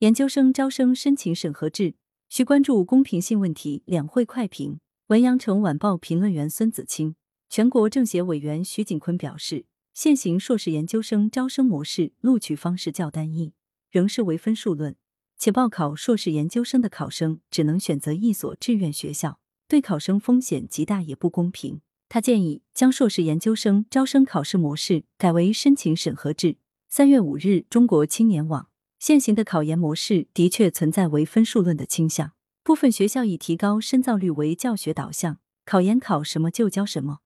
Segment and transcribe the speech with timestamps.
[0.00, 1.94] 研究生招生申请审核制
[2.28, 3.82] 需关注公平性问题。
[3.86, 7.16] 两会快评：文阳城晚报评论员孙子清。
[7.48, 9.64] 全国政协委员徐锦坤表示，
[9.94, 13.54] 现行硕士研究生招生模式录取方式较单一，
[13.90, 14.94] 仍是唯分数论，
[15.38, 21.80] 且报考硕士研究生的考生只能选择一所志愿学校，对考生风险极大，也不公平。
[22.10, 26.58] 他建议将硕士研究生招生考试模式改为申请审核制。
[26.90, 28.68] 三月五日，中国青年网
[29.06, 32.32] 现行的考研模式的确存在为分数论的倾向，
[32.64, 37.20] 部分学校以提高深造率为教学导向，考研考什么就教什么，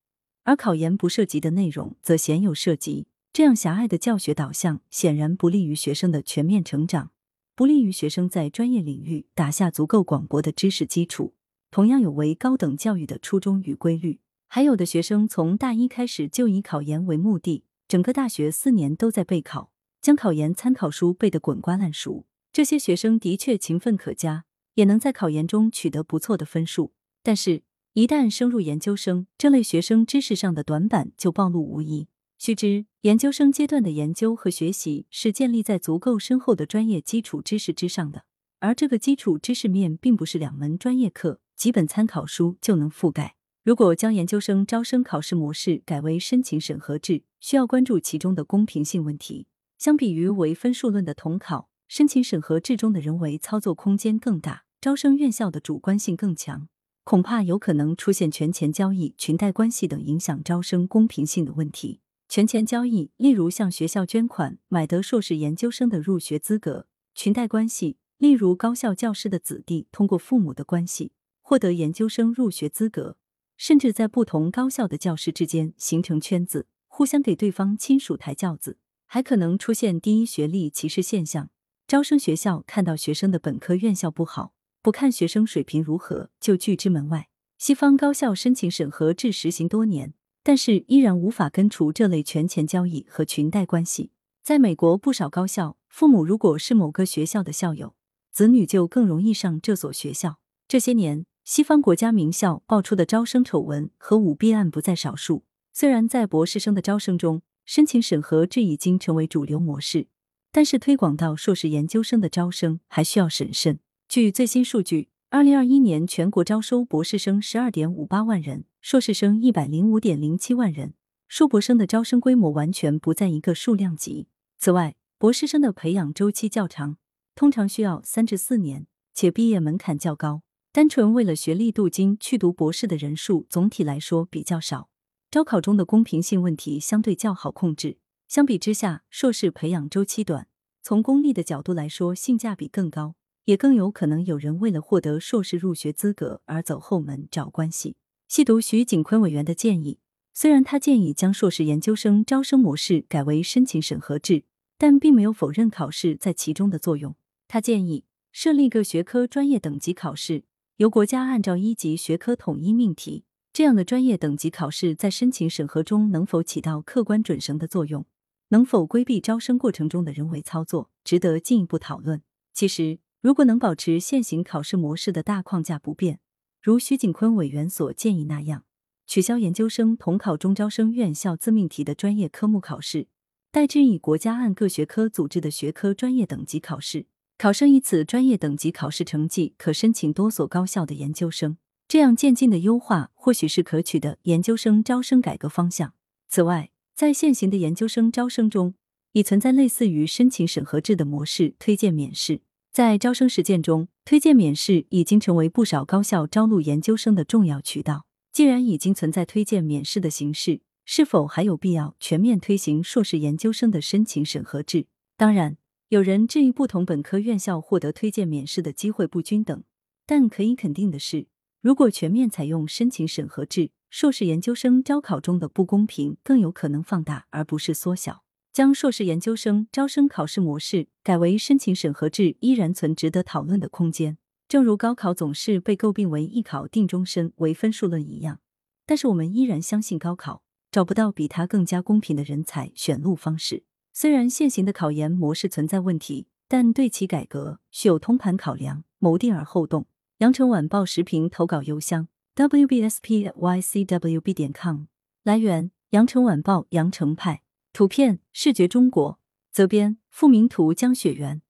[0.44, 3.06] 而考研不涉及的内容则鲜有涉及。
[3.32, 7.12] 这样狭隘的教学导向显然不利于学生的全面成长，
[7.56, 11.32] 不利于学生在专业领域打下足够广博的知识基础，
[11.70, 14.20] 同样有违高等教育的初衷与规律。
[14.48, 22.26] 还有的学生从大一开始就以考研为目的，整个大学四年都在备考，将考研参考书背得滚瓜烂熟。
[22.52, 26.92] 这些学生的确勤奋可嘉，也能在考研中取得不错的分数。
[27.22, 32.08] 但是，一旦升入研究生，这类学生知识上的短板就暴露无遗。
[32.38, 38.24] 须知，研究生阶段的研究和学习是建立在足够深厚的专业基础知识之上的，
[38.60, 43.36] 而这个基础知识面并不是两门专业课、几本参考书就能覆盖。
[43.62, 49.46] 如果将研究生招生考试模式改为申请审核制，需要关注其中的公平性问题。
[49.80, 56.68] 相比于唯分数论的统考，申请审核制中的人为操作空间更大，招生院校的主观性更强，
[57.02, 62.02] 恐怕有可能出现权钱交易、裙带关系等影响招生公平性的问题。
[62.28, 73.16] 权钱交易，例如向学校捐款买得硕士研究生的入学资格；裙带关系，例如高校教师的子弟通过父母的关系获得研究生入学资格。
[73.56, 78.76] 甚至在不同高校的教师之间形成圈子，互相给对方亲属抬轿子，
[79.12, 81.50] 还可能出现第一学历歧视现象。
[81.88, 87.28] 招生学校看到学生的本科院校不好，不看学生水平如何就拒之门外。
[87.58, 94.12] 西方高校申请审核制实行多年，但是依然无法根除这类权钱交易和裙带关系。
[94.44, 97.96] 在美国不少高校，父母如果是某个学校的校友，
[98.30, 100.38] 子女就更容易上这所学校。
[100.68, 101.26] 这些年。
[101.42, 105.42] 西方国家名校爆出的招生丑闻和舞弊案不在少数。
[105.72, 110.08] 虽然在博士生的招生中，申请审核这已经成为主流模式，
[110.50, 113.78] 但是推广到硕士研究生的招生还需要审慎。
[114.08, 120.94] 据最新数据，二零二一年全国招收博士生十二点五八万人，硕士生一百零五点零七万人，
[121.28, 124.26] 硕博生的招生规模完全不在一个数量级。
[124.58, 126.96] 此外，博士生的培养周期较长，
[127.36, 130.42] 通常需要三至四年，且毕业门槛较高。
[130.72, 134.88] 单纯为了学历镀金去读博士的人数总体来说比较少，
[135.30, 137.98] 招考中的公平性问题相对较好控制。
[138.26, 140.48] 相比之下，硕士培养周期短，
[140.82, 143.14] 从功利的角度来说性价比更高，
[143.44, 147.94] 也更有可能有人为了获得硕士入学资格而走后门找关系。
[148.26, 150.00] 细读徐景坤委员的建议，
[150.34, 154.42] 虽然他建议将硕士研究生招生模式改为申请审核制，
[154.76, 157.14] 但并没有否认考试在其中的作用。
[157.46, 160.42] 他建议设立各学科专业等级考试。
[160.78, 163.22] 由国家按照一级学科统一命题，
[163.52, 168.06] 这样的专业等级考试在申请审核中能否起到客观准绳的作用，
[168.50, 172.22] 能否规避招生过程中的人为操作，值得进一步讨论。
[172.52, 176.20] 其实，如果能保持现行考试模式的大框架不变，
[176.62, 178.64] 如徐景坤委员所建议那样，
[179.06, 183.08] 取消研究生统考中招生院校自命题的专业科目考试，
[183.50, 187.06] 代之以国家按各学科组织的学科专业等级考试。
[187.36, 191.56] 考生以此专业等级考试成绩可申请多所高校的研究生，
[191.90, 195.92] 这样渐进的优化或许是可取的研究生招生改革方向。
[196.28, 198.74] 此外，在现行的研究生招生中，
[199.10, 202.42] 已存在类似于申请审核制的模式——推荐免试。
[202.70, 208.06] 在招生实践中，推荐免试已经成为不少高校招录研究生的重要渠道。
[208.32, 214.86] 既然已经存在推荐免试的形式，是否还有必要全面推行硕士研究生的申请审核制？
[215.16, 215.56] 当然。
[215.88, 219.64] 有人质疑不同本科院校获得推荐免试的机会不均等，
[220.06, 221.26] 但可以肯定的是，
[221.60, 228.22] 如果全面采用申请审核制，硕士研究生招考中的不公平更有可能放大，而不是缩小。
[228.50, 234.16] 将硕士研究生招生考试模式改为申请审核制，依然存值得讨论的空间。
[234.48, 238.40] 正如高考总是被诟病为一考定终身、为分数论一样，
[238.86, 240.42] 但是我们依然相信高考
[240.72, 243.64] 找不到比它更加公平的人才选录方式。
[243.92, 249.86] 虽然现行的考研模式存在问题，但对其改革需有通盘考量，谋定而后动。
[250.20, 252.06] 羊城晚报时评投稿邮箱
[252.36, 254.82] ：wbspycwb 点 com。
[255.22, 257.40] 来源：羊城晚报羊城派。
[257.72, 259.18] 图片：视觉中国。
[259.50, 261.40] 责编：付明图，江雪源。